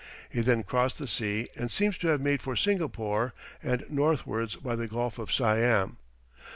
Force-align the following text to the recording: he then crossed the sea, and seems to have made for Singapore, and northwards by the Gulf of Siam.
he 0.31 0.41
then 0.41 0.63
crossed 0.63 0.97
the 0.97 1.05
sea, 1.05 1.47
and 1.55 1.69
seems 1.69 1.95
to 1.95 2.07
have 2.07 2.19
made 2.19 2.41
for 2.41 2.55
Singapore, 2.55 3.35
and 3.61 3.85
northwards 3.87 4.55
by 4.55 4.75
the 4.75 4.87
Gulf 4.87 5.19
of 5.19 5.31
Siam. 5.31 5.97